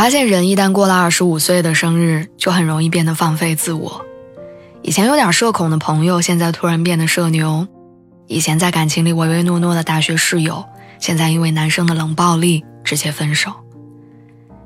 [0.00, 4.02] 发现人一旦过了二十五岁的生日，就很容易变得放飞自我。
[4.80, 7.66] 以前有点社恐的朋友，现在突然变得社牛；
[8.26, 10.64] 以前在感情里唯唯诺诺的大学室友，
[10.98, 13.50] 现在因为男生的冷暴力直接分手；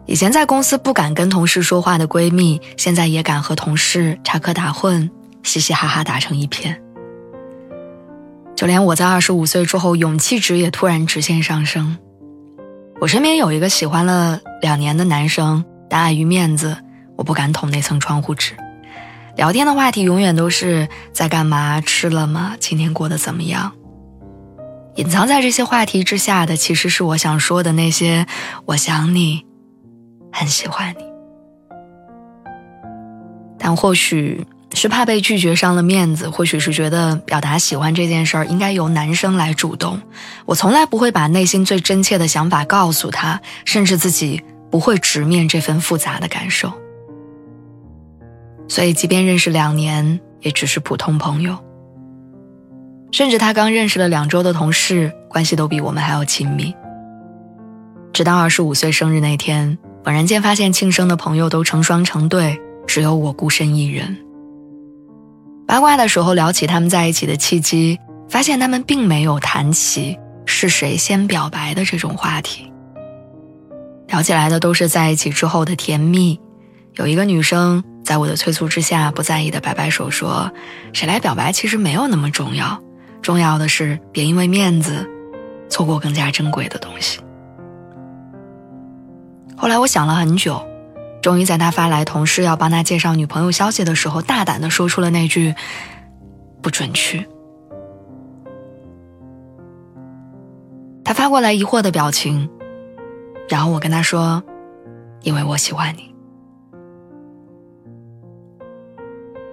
[0.06, 5.10] 以前在公司不敢跟同事说话的闺蜜，现在也敢和同事插科打诨，
[5.42, 6.80] 嘻嘻哈哈打成一片。
[8.54, 11.98] 就连我在二十五岁之后，勇气值也突然直线上升。
[13.00, 16.78] 我身边有一个喜欢了两年的男生，但碍于面子，
[17.18, 18.54] 我不敢捅那层窗户纸。
[19.36, 23.72] 聊天的话题永远都是在干嘛、吃了吗、今天过得怎么样。
[24.94, 28.26] 隐藏在这些话题之下的，其实是我想说的那些
[28.64, 29.44] “我想你，
[30.32, 31.04] 很喜欢你”。
[33.60, 40.00] 但或许是怕被拒绝伤了面子，或许是觉得表达喜欢这件事儿应该由男生来主动。
[40.46, 44.42] 我从来不会把内心最真切的想法告诉他，甚至自己
[44.74, 46.72] 不会直面这份复杂的感受。
[48.66, 51.56] 所以，即便认识两年，也只是普通朋友。
[53.12, 56.74] 甚至他刚认识了两周的同事，关系都比我们还要亲密。
[58.12, 64.16] 直到二十五岁生日那天，猛然间发现庆生的朋友都成双成对，只有我孤身一人。
[65.68, 72.72] 八卦的时候聊起他们在一起的契机，发现他们并没有谈起是谁先表白的这种话题。
[74.14, 76.38] 聊起来的都是在一起之后的甜蜜。
[76.92, 80.52] 有一个女生在我的催促之下，不在意的摆摆手说
[80.94, 82.80] ：“谁来表白其实没有那么重要，
[83.22, 85.10] 重要的是别因为面子，
[85.68, 87.18] 错过更加珍贵的东西。”
[89.58, 90.64] 后来我想了很久，
[91.20, 95.56] 终于在他发来同事要帮他介绍女朋友消息的时候，大胆的说出了那句
[96.62, 97.26] ：“不准去。”
[101.04, 102.48] 他发过来疑惑的表情，
[103.48, 104.42] 然后我跟他说
[105.22, 106.12] ：“因为我喜欢你。”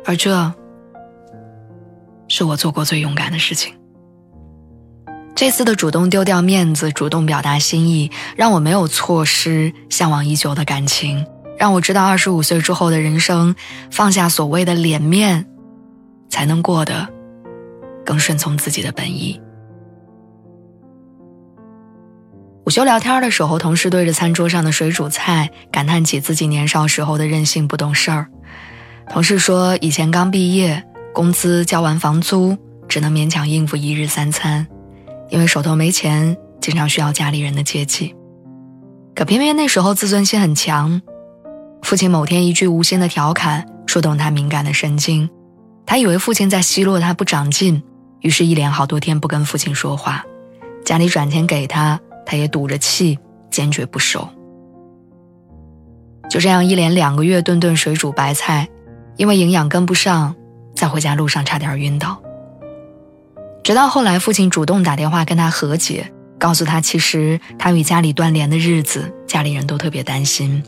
[0.06, 0.52] 而这，
[2.28, 3.76] 是我做过最勇敢的事情。
[5.36, 11.26] 这次的主动丢掉面子，主动表达心意，让我没有错失向往已久的感情，
[11.58, 13.56] 让我知道二十五岁之后的人生，
[13.90, 15.48] 放下所谓的脸面，
[16.30, 17.08] 才能过得
[18.06, 19.42] 更顺从自己的本意。
[22.72, 28.30] 午休聊天的时候，同事对着餐桌上的水煮菜感叹起自己年少时候的任性不懂事儿。
[29.10, 30.82] 同事说，以前刚毕业，
[31.14, 34.66] 工资交完房租，只能勉强应付一日三餐，
[35.30, 38.16] 因为手头没钱，经常需要家里人的接济。
[39.14, 41.02] 可偏偏那时候自尊心很强，
[41.82, 45.30] 父亲某天一句无心的调侃触动他敏感的神经，
[45.86, 47.84] 他以为父亲在奚落他不长进，
[48.22, 50.24] 于是，一连好多天不跟父亲说话，
[50.86, 52.00] 家里转钱给他，
[52.32, 53.20] 他也赌着气，
[53.50, 54.26] 坚决不收。
[56.30, 58.70] 就这样，一连两个月，顿顿水煮白菜。
[59.18, 60.34] 因为营养跟不上，
[60.74, 62.24] 在回家路上差点晕倒。
[63.66, 66.10] 直到后来，父亲主动打电话跟他和解，
[66.40, 70.64] 告诉他其实他与家里断联的日子，家里人都特别担心。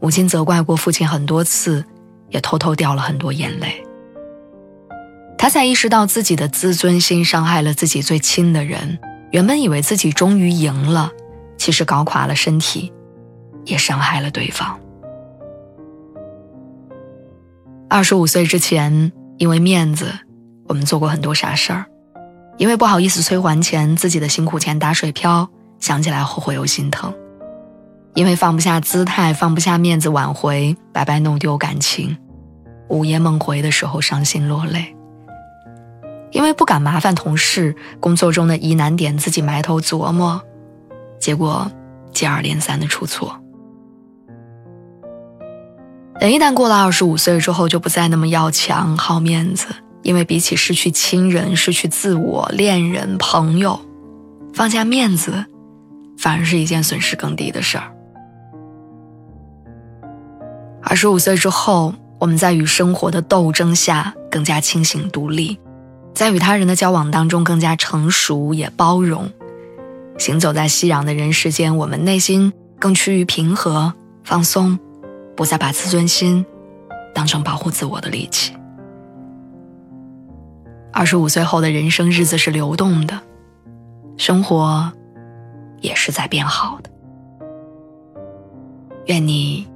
[0.00, 1.84] 母亲责怪过父亲很多次，
[2.28, 3.84] 也偷偷掉了很多眼泪。
[5.36, 9.00] 他才意识到自己的自尊心伤害了自己最亲的人。
[9.30, 11.10] 原本以为自己终于赢了，
[11.56, 12.92] 其实搞垮了身体，
[13.64, 14.78] 也伤害了对方。
[17.88, 20.12] 二十五岁之前，因为面子，
[20.68, 21.84] 我们做过很多傻事儿；
[22.56, 25.48] 因为不好意思催还钱，自己的辛苦钱打水漂，
[25.78, 27.12] 想起来后悔又心疼；
[28.14, 32.16] 因为放不下姿态，放不下面子挽回，白白弄丢感情，
[32.88, 34.94] 午夜梦回的时候伤心落泪；
[36.32, 40.40] 因为不敢麻烦同事，工作中的疑难点自己埋头琢磨，
[41.18, 41.70] 结果
[42.12, 43.36] 接二连三的出错。
[46.20, 49.66] 人一旦过了二十五岁之后，就不再那么要强、好面子，
[50.02, 53.80] 因为比起失去亲人、失去自我、恋人、朋友，
[54.52, 55.46] 放下面子，
[56.18, 57.90] 反而是一件损失更低的事儿。
[60.82, 65.58] 二十五岁之后，我们在与生活的斗争下更加清醒独立，
[66.14, 69.30] 在与他人的交往当中更加成熟也包容。
[70.18, 74.78] 行走在熙攘的人世间，我们内心更趋于平和、放松，
[75.34, 76.44] 不再把自尊心
[77.14, 78.54] 当成保护自我的利器。
[80.92, 83.18] 二十五岁后的人生，日子是流动的，
[84.18, 84.92] 生活
[85.80, 86.90] 也是在变好的。
[89.06, 89.66] 愿你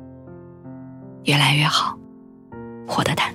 [1.25, 1.99] 越来越好，
[2.87, 3.34] 活得坦。